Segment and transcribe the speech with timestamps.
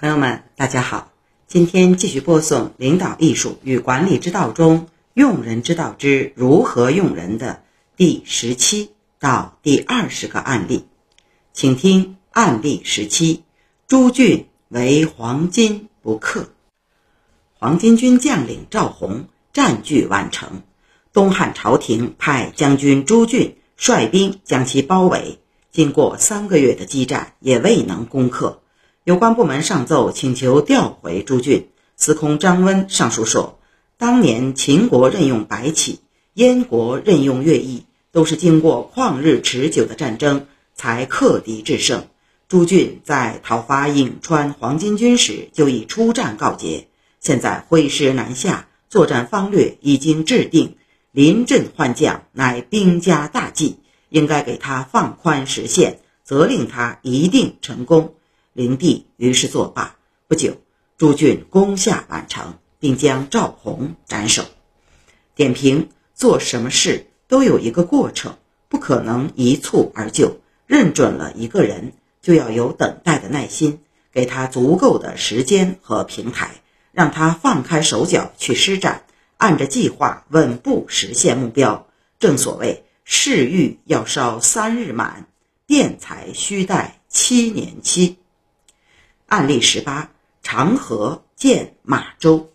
[0.00, 1.10] 朋友们，大家好，
[1.48, 7.64] 今天继续播送《领导艺术与管理之道》中“用人之道之如何用人”的
[7.96, 10.84] 第十七到第二十个案例，
[11.52, 13.42] 请听案例十七：
[13.88, 16.48] 朱俊为黄巾不克。
[17.54, 20.62] 黄巾军将领赵弘占据宛城，
[21.12, 25.40] 东汉朝廷派将军朱俊率兵将其包围，
[25.72, 28.62] 经过三个月的激战，也未能攻克。
[29.08, 31.70] 有关部门上奏请求调回朱俊。
[31.96, 33.58] 司空张温上书说，
[33.96, 36.00] 当年秦国任用白起，
[36.34, 42.04] 燕国任用乐毅，都是经过旷日持久的战争才克敌制胜。
[42.48, 50.76] 朱俊在讨伐颍川黄巾军时就已出战告捷，现在挥师南下，作战方略已经制定，
[51.12, 53.78] 临阵换将乃兵家大忌，
[54.10, 58.16] 应该给他放宽时限，责令他一定成功。
[58.58, 59.94] 灵帝于是作罢。
[60.26, 60.56] 不久，
[60.96, 64.42] 朱俊攻下宛城，并将赵弘斩首。
[65.36, 68.36] 点评：做什么事都有一个过程，
[68.68, 70.40] 不可能一蹴而就。
[70.66, 73.78] 认准了一个人，就要有等待的耐心，
[74.12, 76.50] 给他足够的时间和平台，
[76.90, 79.04] 让他放开手脚去施展，
[79.36, 81.86] 按着计划稳步实现目标。
[82.18, 85.28] 正所谓，事欲要烧三日满，
[85.64, 88.17] 辩才须待七年期。
[89.28, 90.08] 案例十八：
[90.42, 92.50] 长河见马周。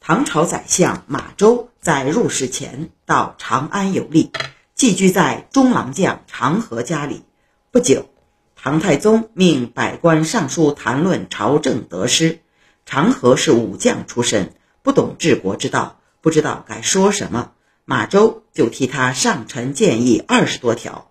[0.00, 4.32] 唐朝宰相马周在入世前到长安游历，
[4.74, 7.22] 寄居在中郎将长河家里。
[7.70, 8.08] 不久，
[8.56, 12.40] 唐太宗命百官上书谈论朝政得失。
[12.84, 17.52] 长河是武将出身，不懂治国之道，不知道该说什么。
[17.84, 21.08] 马周就替他上陈建议二十多条。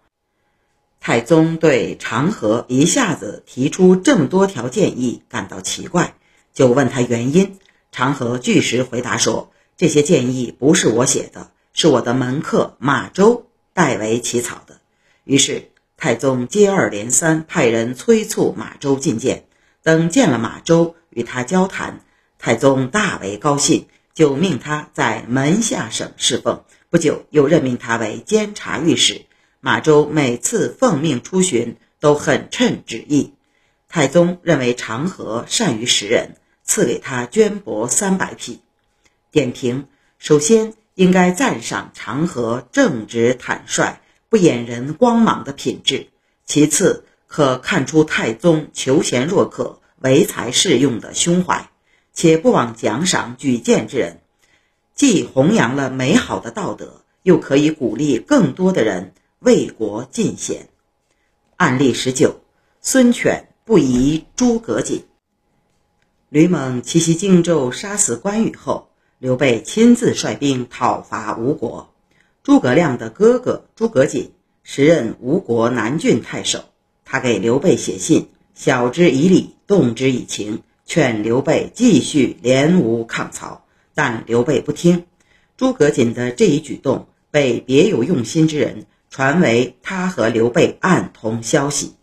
[1.06, 6.16] 太宗对长河一下子提出这么多条建议感到奇怪，
[6.54, 7.58] 就问他原因。
[7.92, 14.80] 长河据实回答说：“这些建议不是我写的，是我的门客马周代为起草的。”
[15.26, 19.44] 于是太宗接二连三派人催促马周觐见。
[19.82, 22.00] 等见了马周，与他交谈，
[22.40, 26.64] 太宗大为高兴，就命他在门下省侍奉。
[26.90, 29.26] 不久，又任命他为监察御史。
[29.66, 33.32] 马周每次奉命出巡都很称旨意，
[33.88, 36.36] 太宗认为长河善于识人，
[36.66, 38.60] 赐给他绢帛三百匹。
[39.32, 39.88] 点评：
[40.20, 46.10] 首先应该赞赏长河正直坦率、不掩人光芒的品质；
[46.46, 51.70] 其次可看出太宗求贤若渴、唯才是用的胸怀，
[52.14, 54.20] 且不枉奖赏举荐之人，
[54.94, 59.14] 既弘扬了美好的道德，又可以鼓励更多的人。
[59.44, 60.70] 为国尽贤。
[61.58, 62.40] 案例十九：
[62.80, 65.04] 孙权不疑诸葛瑾。
[66.30, 68.88] 吕蒙奇袭荆州，杀死关羽后，
[69.20, 71.94] 刘备亲自率兵讨伐吴国。
[72.42, 74.32] 诸葛亮的哥哥诸葛瑾
[74.64, 76.64] 时任吴国南郡太守，
[77.04, 85.06] 他给刘备写信，晓之以理，动之以情，劝刘备继续联吴抗曹，但刘备不听。
[85.58, 88.86] 诸葛瑾的这一举动被别有用心之人。
[89.14, 91.94] 传为他和刘备暗通消息，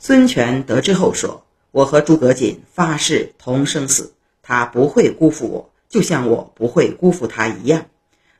[0.00, 7.86] 孙权得知后说：“我和诸葛瑾发誓同生死，他不会辜负我，就像我不会辜负他一样。”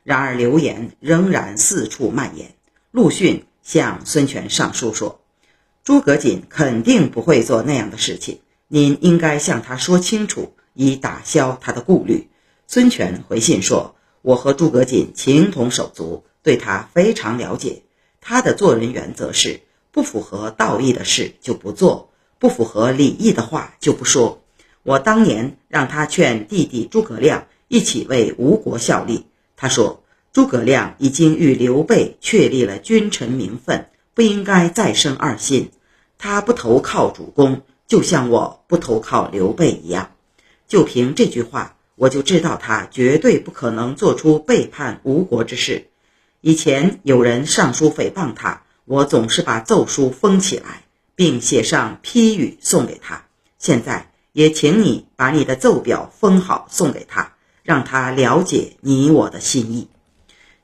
[0.02, 2.56] 然而流言仍然四处蔓延。
[2.90, 5.20] 陆逊向孙权上书说
[5.84, 12.28] ：“诸葛瑾肯定不会做那样的事情，您应该向他说清楚，以打消他的顾虑。”
[12.66, 17.82] 孙权回信说：“我和诸葛瑾情同手足，对他非常了解。”
[18.26, 24.42] 他的做人原则是：不符合道义的事就不做，不符合礼义的话就不说。
[24.82, 35.70] 我当年让他劝弟弟诸葛亮一起为吴国效力，他说：“诸葛亮已经与刘备确立了君臣名分，不应该再生二心。
[36.18, 40.12] 他不投靠主公，就像我不投靠刘备一样。”
[40.66, 45.88] 就凭这句话，我就知道他绝对不可能做出背叛吴国之事。
[46.46, 53.24] 以前有人上书诽谤他，我总是把奏书封起来，并写上批语送给他。
[53.58, 57.32] 现在也请你把你的奏表封好，送给他，
[57.62, 59.88] 让他了解你我的心意。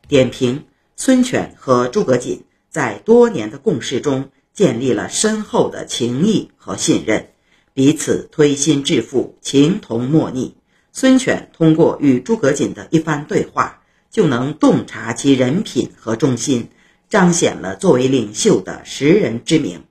[0.06, 0.66] 点评：
[0.96, 7.30] 孙权和诸葛瑾在多年的共事中建立了深厚的情谊和信任，
[7.72, 10.56] 彼此推心置腹，情同莫逆。
[10.92, 13.79] 孙权通过与诸葛瑾的一番对话。
[14.10, 16.68] 就能洞察其人品和忠心，
[17.08, 19.84] 彰显了作为领袖的识人之明，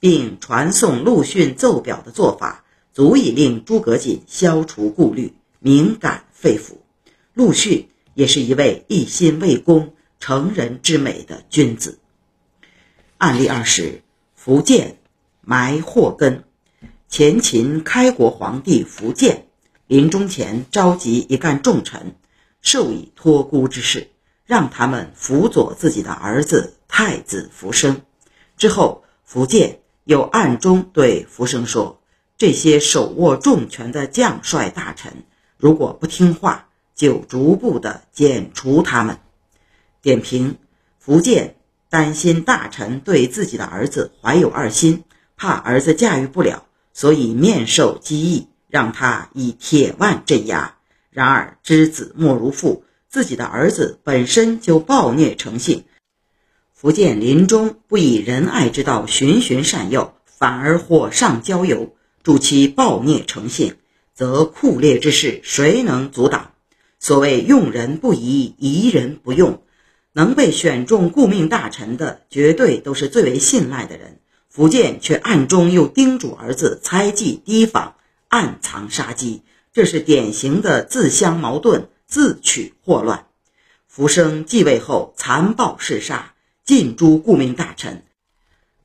[0.00, 6.78] 并传送陆逊奏表的做法，足以令诸葛瑾消除顾虑，敏感肺腑。
[7.34, 11.98] 陆逊也是一位一心为公、成人之美的君子。
[13.18, 14.00] 案例二十：
[14.34, 14.98] 福建
[15.42, 16.44] 埋祸根。
[17.08, 19.46] 前秦开国皇帝苻建
[19.86, 22.16] 临终前召集一干重臣，
[22.62, 24.10] 授以托孤之事，
[24.44, 28.02] 让他们辅佐自己的儿子太子福生。
[28.56, 32.00] 之后，福建又暗中对福生说
[32.38, 35.24] ：“这些手握重权的将帅大臣，
[35.56, 39.18] 如果不听话，就逐步的剪除他们。”
[40.02, 40.58] 点评：
[40.98, 41.56] 福建
[41.88, 45.04] 担心大臣对自己的儿子怀有二心，
[45.36, 46.64] 怕儿子驾驭不了。
[46.92, 50.75] 所以面授机宜，让他以铁腕镇压。
[51.16, 55.84] 然而知子莫如父，自己的儿子本身就暴虐成性。
[56.74, 63.76] 福建临终不以仁爱之道循循善诱，反而火上浇油，助其暴虐成性，
[64.12, 66.50] 则酷烈之事谁能阻挡？
[66.98, 69.62] 所谓用人不疑，疑人不用。
[70.12, 74.20] 能被选中顾命大臣的，绝对都是最为信赖的人。
[74.50, 77.94] 福建却暗中又叮嘱儿子猜忌提防，
[78.28, 79.40] 暗藏杀机，
[79.76, 83.26] 这是典型的自相矛盾、自取祸乱。
[83.86, 86.32] 福生继位后残暴嗜杀，
[86.64, 88.02] 尽诛顾命大臣，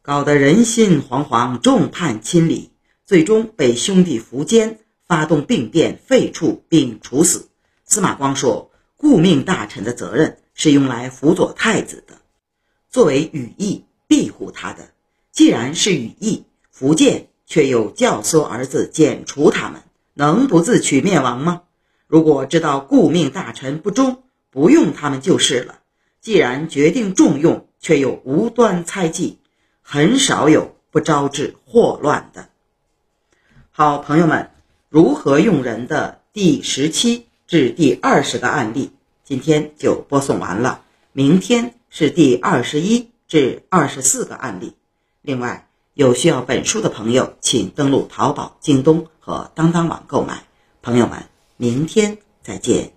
[0.02, 2.72] 搞得人心惶惶，众叛亲离，
[3.06, 7.48] 最终被兄弟苻坚发动兵变废黜并处死。
[7.86, 12.18] 司马光说：“顾命大臣的责任是用来辅佐太子的，
[12.90, 14.92] 作为羽翼庇护他的。”
[15.32, 19.84] 既然是羽翼，福建却又教唆儿子剪除他们，
[20.22, 21.64] 能不自取灭亡吗？
[22.06, 24.22] 如果知道顾命大臣不忠，
[24.52, 25.80] 不用他们就是了。
[26.20, 29.40] 既然决定重用，却又无端猜忌，
[29.82, 32.50] 很少有不招致祸乱的。
[33.72, 34.52] 好朋友们，
[34.90, 38.92] 如何用人的第十七至第二十个案例，
[39.24, 40.84] 今天就播送完了。
[41.14, 44.76] 明天是第二十一至二十四个案例。
[45.24, 50.46] 另外，有需要本书的朋友，请登录淘宝、京东和当当网购买。
[50.82, 51.26] 朋友们，
[51.58, 52.94] 明天再见。